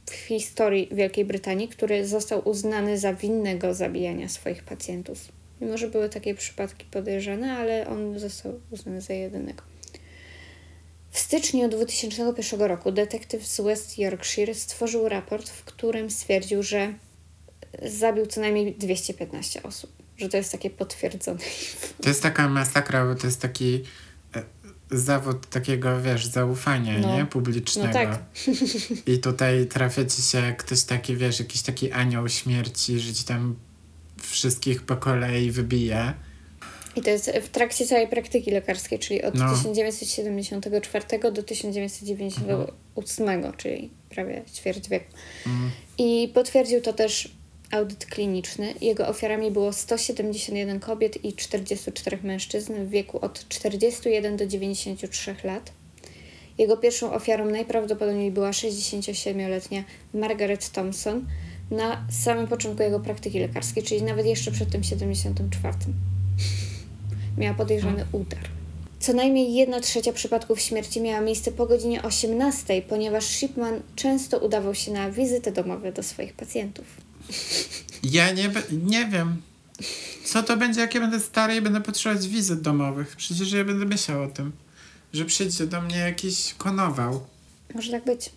[0.10, 5.18] w historii Wielkiej Brytanii, który został uznany za winnego zabijania swoich pacjentów.
[5.62, 9.64] Mimo, że były takie przypadki podejrzane, ale on został uznany za jedynego.
[11.12, 16.94] W styczniu 2001 roku detektyw z West Yorkshire stworzył raport, w którym stwierdził, że
[17.86, 19.92] zabił co najmniej 215 osób.
[20.18, 21.40] Że to jest takie potwierdzone.
[22.02, 23.84] To jest taka masakra, bo to jest taki
[24.94, 27.18] zawód takiego, wiesz, zaufania, No.
[27.18, 27.26] nie?
[27.26, 27.88] Publicznego.
[27.88, 28.20] No tak.
[29.14, 33.56] I tutaj trafia ci się ktoś taki, wiesz, jakiś taki anioł śmierci, że ci tam
[34.22, 36.14] wszystkich po kolei wybije.
[36.96, 39.56] I to jest w trakcie całej praktyki lekarskiej, czyli od No.
[39.56, 45.06] 1974 do 1998, czyli prawie ćwierć wieku.
[45.46, 45.72] Mm.
[45.98, 47.32] I potwierdził to też
[47.74, 48.74] audyt kliniczny.
[48.82, 55.72] Jego ofiarami było 171 kobiet i 44 mężczyzn w wieku od 41 do 93 lat.
[56.58, 59.84] Jego pierwszą ofiarą najprawdopodobniej była 67-letnia
[60.14, 61.26] Margaret Thompson
[61.72, 65.78] na samym początku jego praktyki lekarskiej, czyli nawet jeszcze przed tym 74.
[67.38, 68.40] Miała podejrzany udar.
[69.00, 74.76] Co najmniej jedna trzecia przypadków śmierci miała miejsce po godzinie 18, ponieważ Shipman często udawał
[74.76, 77.03] się na wizyty domowe do swoich pacjentów.
[78.04, 79.42] Ja nie, nie wiem.
[80.26, 83.16] Co to będzie, jak ja będę stary i będę potrzebować wizyt domowych?
[83.16, 84.52] Przecież ja będę myślał o tym,
[85.14, 87.26] że przyjdzie do mnie jakiś konował.
[87.76, 88.30] Może tak być.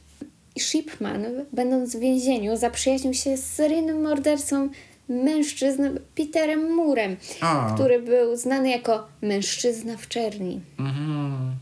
[0.58, 4.68] Shipman, będąc w więzieniu, zaprzyjaźnił się z seryjnym mordercą
[5.08, 5.82] mężczyzn
[6.14, 7.74] Peterem Murem, O.
[7.74, 10.60] który był znany jako mężczyzna w czerni.
[10.78, 11.54] Mhm.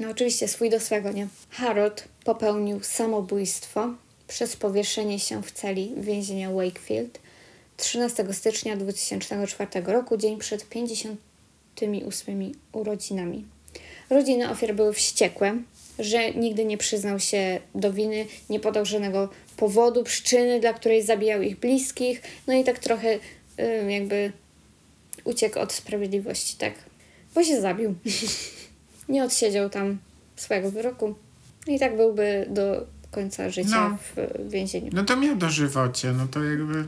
[0.00, 1.28] No oczywiście swój do swego, nie?
[1.50, 3.94] Harold popełnił samobójstwo
[4.28, 7.18] przez powieszenie się w celi więzienia Wakefield
[7.76, 13.44] 13 stycznia 2004 roku, dzień przed 58 urodzinami.
[14.10, 15.62] Rodziny ofiar były wściekłe,
[15.98, 21.42] że nigdy nie przyznał się do winy, nie podał żadnego powodu, przyczyny, dla której zabijał
[21.42, 23.18] ich bliskich, no i tak trochę
[23.88, 24.32] jakby
[25.24, 26.74] uciekł od sprawiedliwości, tak?
[27.34, 27.94] Bo się zabił.
[29.08, 29.98] nie odsiedział tam
[30.36, 31.14] swojego wyroku.
[31.66, 33.96] I tak byłby do końca życia No.
[34.16, 34.90] w więzieniu.
[34.94, 36.84] No to miał dożywocie, no to jakby...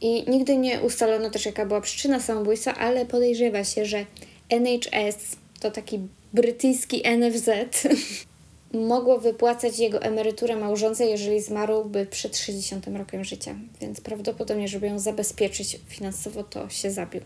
[0.00, 4.06] I nigdy nie ustalono też, jaka była przyczyna samobójstwa, ale podejrzewa się, że
[4.48, 6.00] NHS, to taki
[6.34, 7.48] brytyjski NFZ,
[8.74, 13.54] mogło wypłacać jego emeryturę małżonce, jeżeli zmarłby przed 60 rokiem życia.
[13.80, 17.20] Więc prawdopodobnie, żeby ją zabezpieczyć finansowo, to się zabił.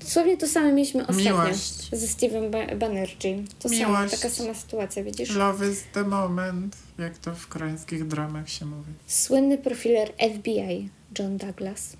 [0.00, 1.88] Dosłownie to samo mieliśmy ostatnio Miłość.
[1.92, 3.44] ze Steven Ba- Banerjee.
[3.58, 4.14] To samo, Miłość.
[4.14, 5.30] taka sama sytuacja, widzisz?
[5.36, 8.92] Love is the moment, jak to w koreańskich dramach się mówi.
[9.06, 11.96] Słynny profiler FBI John Douglas,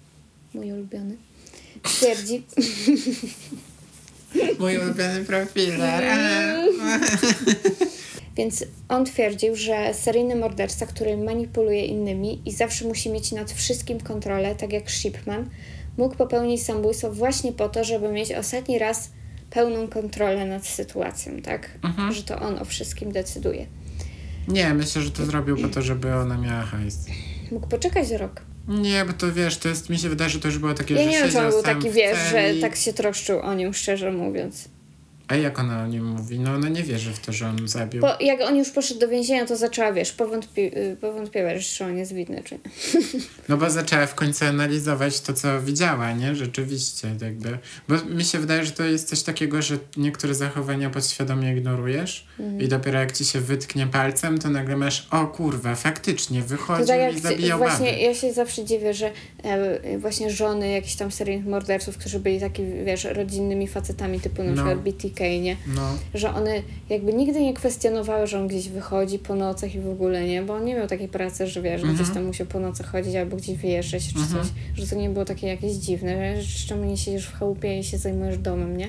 [0.55, 1.17] mój ulubiony,
[1.83, 2.43] twierdzi,
[4.59, 6.05] Mój ulubiony profiler.
[8.37, 14.01] Więc on twierdził, że seryjny morderca, który manipuluje innymi i zawsze musi mieć nad wszystkim
[14.01, 15.49] kontrolę, tak jak Shipman,
[15.99, 19.11] mógł popełnić samobójstwo właśnie po to, żeby mieć ostatni raz
[19.51, 21.71] pełną kontrolę nad sytuacją, tak?
[22.13, 23.67] Że to on o wszystkim decyduje.
[24.49, 27.07] Nie, myślę, że to zrobił po to, żeby ona miała hajs.
[27.53, 28.43] Mógł poczekać rok.
[28.69, 31.01] Nie, bo to wiesz, to jest, mi się wydaje, że to już było takie, Ja
[31.03, 34.13] że nie wiem, czy on był taki, wiesz, że tak się troszczył o nią, szczerze
[34.13, 34.69] mówiąc.
[35.29, 36.39] A jak ona o nim mówi?
[36.41, 38.01] No ona nie wierzy w to, że on zabił.
[38.01, 41.97] Bo jak on już poszedł do więzienia, to zaczęła, wiesz, powątpi y, powątpiewać, czy on
[41.99, 42.61] jest winny, czy nie.
[43.49, 46.35] No bo zaczęła w końcu analizować to, co widziała, nie?
[46.35, 47.59] Rzeczywiście, jakby.
[47.89, 52.61] Bo mi się wydaje, że to jest coś takiego, że niektóre zachowania podświadomie ignorujesz Mhm.
[52.61, 56.87] i dopiero jak ci się wytknie palcem, to nagle masz, o kurwa, faktycznie, To wychodził
[56.87, 58.01] tak i zabijał właśnie baby.
[58.03, 59.11] ja się zawsze dziwię, że
[59.43, 64.51] e, właśnie żony jakichś tam seryjnych morderców, którzy byli takimi, wiesz, rodzinnymi facetami typu na
[64.51, 64.55] No.
[64.57, 65.57] przykład BTK, nie?
[65.75, 65.83] No,
[66.15, 70.25] Że one jakby nigdy nie kwestionowały, że on gdzieś wychodzi po nocach i w ogóle,
[70.27, 70.43] nie?
[70.43, 71.95] Bo on nie miał takiej pracy, że wiesz, że Mhm.
[72.05, 74.43] gdzieś tam musiał po nocach chodzić albo gdzieś wyjeżdżać czy Mhm.
[74.45, 74.53] coś.
[74.77, 77.99] Że to nie było takie jakieś dziwne, że czemu nie siedzisz w chałupie i się
[77.99, 78.89] zajmujesz domem, nie?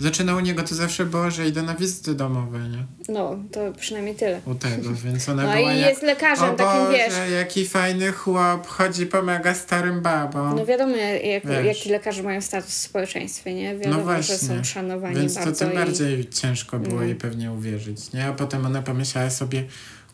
[0.00, 2.84] Zaczyna u niego to zawsze było, że idę na wizyty domowe, nie?
[3.08, 4.40] No, to przynajmniej tyle.
[4.46, 7.66] U tego, więc ona No była i jak, jest lekarzem o takim, Boże, wiesz, jaki
[7.66, 10.56] fajny chłop, chodzi, pomaga starym babom.
[10.56, 13.76] No wiadomo, jak, jaki lekarze mają status w społeczeństwie, nie?
[13.78, 14.34] Wiadomo, No właśnie.
[14.34, 15.58] że są szanowani Więc to bardzo.
[15.64, 15.76] tym i...
[15.76, 17.02] bardziej ciężko było No.
[17.06, 18.26] jej pewnie uwierzyć, nie?
[18.26, 19.64] A potem ona pomyślała sobie,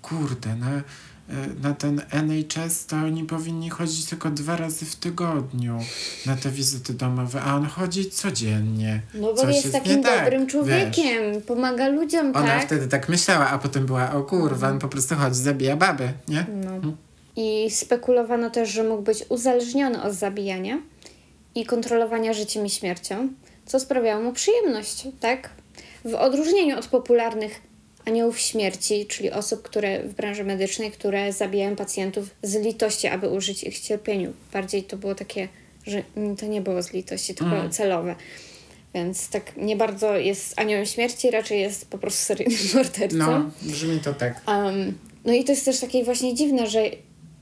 [0.03, 0.83] kurde, na, e,
[1.63, 5.79] na ten NHS to oni powinni chodzić tylko dwa razy w tygodniu
[6.27, 9.01] na te wizyty domowe, a on chodzi codziennie.
[9.15, 10.53] No bo Coś jest takim nie tak, dobrym wiesz.
[10.53, 12.67] człowiekiem, pomaga ludziom, Ona tak?
[12.67, 16.47] wtedy tak myślała, a potem była, o kurwa, on po prostu chodzi, zabija baby, nie?
[16.65, 16.93] No.
[17.37, 20.79] I spekulowano też, że mógł być uzależniony od zabijania
[21.55, 23.29] i kontrolowania życiem i śmiercią,
[23.67, 25.51] co sprawiało mu przyjemność, tak?
[26.05, 27.61] W odróżnieniu od popularnych
[28.07, 33.65] aniołów śmierci, czyli osób, które w branży medycznej, które zabijają pacjentów z litości, aby użyć
[33.65, 34.33] ich cierpieniu.
[34.53, 35.49] Bardziej to było takie,
[35.87, 36.03] że
[36.41, 37.73] to nie było z litości, to było Mm.
[37.73, 38.15] celowe.
[38.95, 43.17] Więc tak nie bardzo jest aniołem śmierci, raczej jest po prostu seryjnym mordercą.
[43.17, 44.41] No, brzmi to tak.
[44.49, 46.83] Um, no i to jest też takie właśnie dziwne, że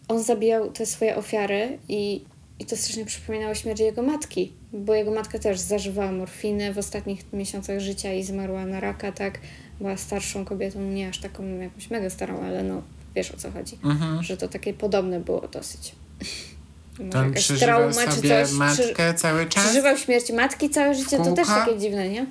[0.08, 2.24] on zabijał te swoje ofiary i,
[2.58, 7.32] i to strasznie przypominało śmierć jego matki, bo jego matka też zażywała morfiny w ostatnich
[7.32, 9.38] miesiącach życia i zmarła na raka, tak?
[9.80, 12.82] Była starszą kobietą, nie aż taką jakąś mega starą, ale no
[13.14, 13.78] wiesz o co chodzi.
[13.84, 14.22] Mhm.
[14.22, 15.92] Że to takie podobne było dosyć.
[16.98, 18.52] Może To on jakaś przeżywał trauma czy coś.
[18.52, 19.64] Matkę cały czas?
[19.64, 22.26] przeżywał śmierć matki całe życie, to też takie dziwne, nie?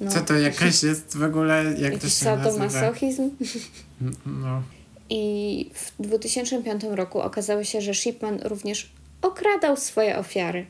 [0.00, 0.10] No.
[0.10, 2.50] Co to jakaś jest w ogóle, jak to Jakiś się nazywa?
[2.50, 3.30] sadomasochizm.
[4.26, 4.62] No.
[5.10, 8.90] I w 2005 roku okazało się, że Shipman również
[9.22, 10.66] okradał swoje ofiary.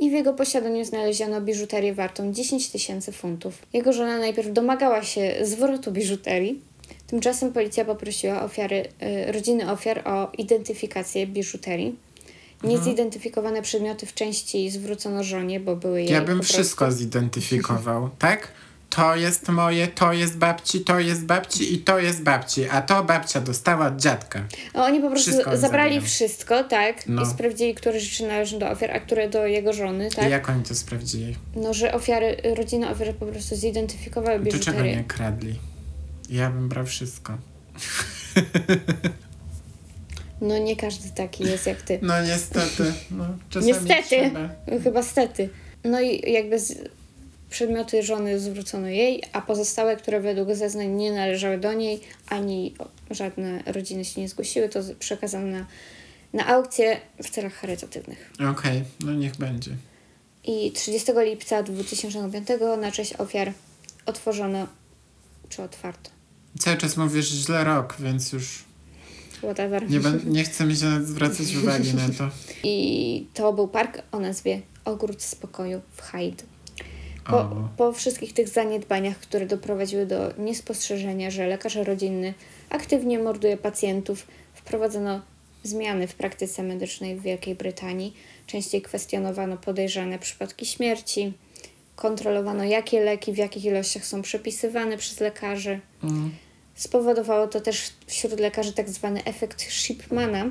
[0.00, 3.54] I w jego posiadaniu znaleziono biżuterię wartą 10 tysięcy funtów.
[3.72, 6.60] Jego żona najpierw domagała się zwrotu biżuterii.
[7.06, 8.88] Tymczasem policja poprosiła ofiary,
[9.28, 11.96] y, rodziny ofiar o identyfikację biżuterii.
[12.64, 18.52] Niezidentyfikowane przedmioty w części zwrócono żonie, bo były jej Ja bym wszystko zidentyfikował, tak?
[18.90, 23.04] To jest moje, to jest babci, to jest babci i to jest babci, a to
[23.04, 24.44] babcia dostała od dziadka.
[24.74, 27.06] A oni po prostu Wszystko zabrali wszystko, tak?
[27.06, 27.22] No.
[27.22, 30.28] I sprawdzili, które rzeczy należą do ofiar, a które do jego żony, tak?
[30.28, 31.36] I jak oni to sprawdzili?
[31.56, 34.96] No, że ofiary, rodzina ofiar po prostu zidentyfikowały biżuterię.
[34.96, 35.54] nie kradli?
[36.30, 37.38] Ja bym brał wszystko.
[40.40, 41.98] No nie każdy taki jest jak ty.
[42.02, 42.92] No niestety.
[43.10, 44.02] No, czasami Niestety.
[44.02, 44.48] Trzeba.
[44.84, 45.48] Chyba stety.
[45.84, 46.74] No i jakby z,
[47.50, 52.74] przedmioty żony zwrócono jej, a pozostałe, które według zeznań nie należały do niej, ani
[53.10, 55.66] żadne rodziny się nie zgłosiły, to przekazano na,
[56.32, 58.32] na aukcję w celach charytatywnych.
[58.50, 59.70] Okej, no niech będzie.
[60.44, 62.48] I 30 lipca 2005
[62.80, 63.52] na cześć ofiar
[64.06, 64.66] otworzono,
[65.48, 66.10] czy otwarto,
[66.58, 68.64] Cały czas mówisz źle rok, więc już
[69.38, 69.90] whatever.
[69.90, 72.30] nie, nie chcę mi się zwracać uwagi na to.
[72.62, 76.44] I to był park o nazwie Ogród Spokoju w Hyde.
[77.28, 82.34] Po, po wszystkich tych zaniedbaniach, które doprowadziły do niespostrzeżenia, że lekarz rodzinny
[82.70, 85.20] aktywnie morduje pacjentów, wprowadzono
[85.62, 88.14] zmiany w praktyce medycznej w Wielkiej Brytanii.
[88.46, 91.32] Częściej kwestionowano podejrzane przypadki śmierci,
[91.96, 95.80] kontrolowano jakie leki w jakich ilościach są przepisywane przez lekarzy.
[96.04, 96.30] Mm.
[96.74, 100.50] Spowodowało to też wśród lekarzy tak zwany efekt Shipmana,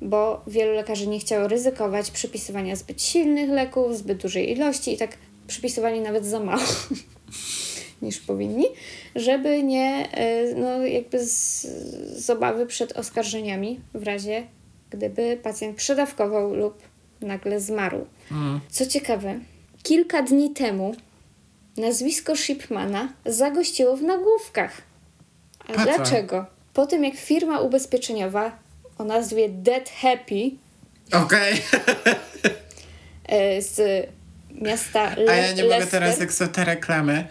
[0.00, 5.10] bo wielu lekarzy nie chciało ryzykować przepisywania zbyt silnych leków, zbyt dużej ilości i tak
[5.50, 6.62] przepisywali nawet za mało
[8.02, 8.66] niż powinni,
[9.16, 11.62] żeby nie, e, no jakby z,
[12.24, 14.46] z obawy przed oskarżeniami w razie,
[14.90, 16.82] gdyby pacjent przedawkował lub
[17.20, 18.06] nagle zmarł.
[18.30, 18.60] Mm.
[18.68, 19.38] Co ciekawe,
[19.82, 20.94] kilka dni temu
[21.76, 24.82] nazwisko Shipmana zagościło w nagłówkach.
[25.68, 25.82] A co?
[25.82, 26.46] dlaczego?
[26.74, 28.58] Po tym jak firma ubezpieczeniowa
[28.98, 30.50] o nazwie Dead Happy
[31.12, 31.62] Okej,
[33.26, 34.06] e, z
[34.54, 37.26] miasta Le- a ja nie mogę teraz, jak są te reklamy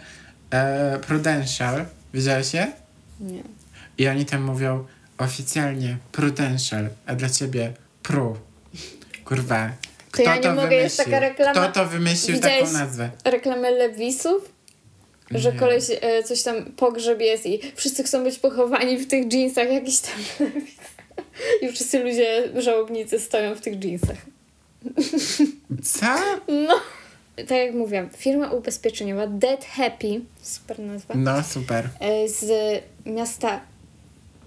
[0.50, 2.72] e, Prudential, widziałeś je?
[3.20, 3.42] Nie.
[3.98, 4.86] I oni tam mówią
[5.18, 8.36] oficjalnie Prudential, a dla ciebie Pru.
[9.24, 9.70] Kurwa.
[10.10, 13.10] Kto ja nie mogę, jest taka reklama- Kto to wymyślił Widziałeś- taką nazwę?
[13.24, 14.52] Reklamę Lewisów?
[15.30, 15.58] Że Nie.
[15.58, 19.98] koleś e, coś tam pogrzeb jest i wszyscy chcą być pochowani w tych jeansach jakiś
[20.00, 20.74] tam Lewis.
[21.62, 24.16] I wszyscy ludzie, żałobnicy stoją w tych jeansach.
[25.84, 26.06] Co?
[26.48, 26.80] No.
[27.48, 31.88] Tak jak mówiłam, firma ubezpieczeniowa Dead Happy, super nazwa, No super.
[32.00, 32.44] e, z
[33.06, 33.60] miasta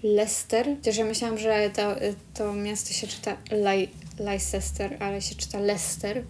[0.02, 0.66] Leicester.
[0.76, 1.96] Chociaż ja myślałam, że to,
[2.34, 6.22] to miasto się czyta Lei- Leicester, ale się czyta Leicester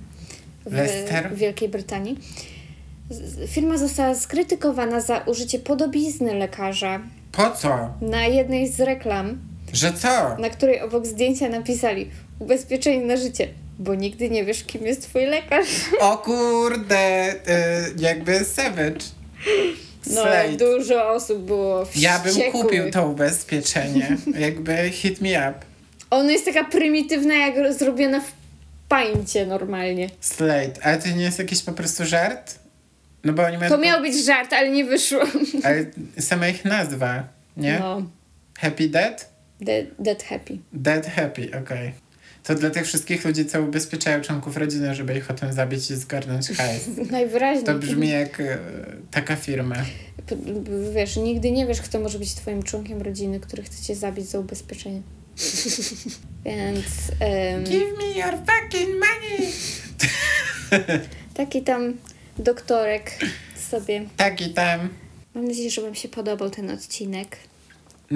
[0.67, 1.35] w Leicester?
[1.37, 2.19] Wielkiej Brytanii.
[3.47, 7.01] Firma została skrytykowana za użycie podobizny lekarza
[7.33, 7.89] Po co?
[8.01, 9.39] na jednej z reklam,
[9.73, 10.37] Że co?
[10.39, 13.49] na której obok zdjęcia napisali ubezpieczenie na życie,
[13.79, 15.67] bo nigdy nie wiesz, kim jest twój lekarz.
[16.01, 17.37] O kurde, y,
[17.99, 19.05] jakby Savage.
[20.07, 20.53] No, Slate.
[20.57, 22.63] dużo osób było Ja bym wściekłych.
[22.65, 24.17] kupił to ubezpieczenie.
[24.39, 25.55] jakby hit me up.
[26.11, 28.33] Ono jest taka prymitywna, jak ro- zrobiona w
[28.89, 30.11] pańcie normalnie.
[30.21, 30.73] Slate.
[30.83, 32.55] Ale to nie jest jakiś po prostu żart?
[33.25, 33.71] No bo oni mają...
[33.71, 35.21] To miał być żart, ale nie wyszło.
[35.65, 35.85] Ale
[36.21, 37.23] sama ich nazwa,
[37.57, 37.79] nie?
[37.81, 38.03] No,
[38.59, 39.31] Happy Dead?
[39.61, 40.59] dead, dead happy.
[40.73, 41.93] Dead Happy, okej.
[42.45, 46.49] To dla tych wszystkich ludzi, co ubezpieczają członków rodziny, żeby ich potem zabić i zgarnąć
[46.49, 46.89] hajs.
[47.11, 47.65] Najwyraźniej.
[47.65, 48.59] To brzmi jak e,
[49.11, 49.77] taka firma.
[50.95, 54.39] Wiesz, nigdy nie wiesz, kto może być twoim członkiem rodziny, który chce cię zabić za
[54.39, 55.03] ubezpieczenie.
[56.45, 56.87] Więc
[57.21, 59.53] em, Give me your fucking money!
[61.35, 61.95] taki tam
[62.39, 63.19] doktorek
[63.71, 64.05] sobie.
[64.17, 64.89] Taki tam.
[65.35, 67.37] Mam nadzieję, że Wam się podobał ten odcinek.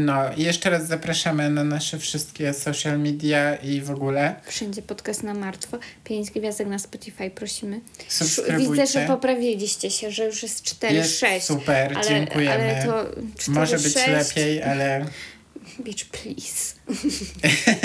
[0.00, 4.34] No, i jeszcze raz zapraszamy na nasze wszystkie social media i w ogóle.
[4.46, 5.78] Wszędzie podcast na martwo.
[6.04, 7.80] Pięć gwiazdek na Spotify prosimy.
[8.08, 8.70] Subskrybujcie.
[8.70, 11.46] Widzę, że poprawiliście się, że już jest 4, Jest 6.
[11.46, 12.54] super, ale, dziękujemy.
[12.54, 13.04] Ale to
[13.38, 14.06] 4, Może być 6.
[14.08, 15.06] lepiej, ale
[15.80, 16.74] Bitch, please.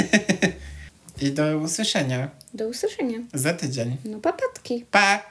[1.21, 3.17] i do usłyszenia Do usłyszenia.
[3.33, 3.97] za tydzień.
[4.05, 4.85] No papatki.
[4.91, 5.23] Pa!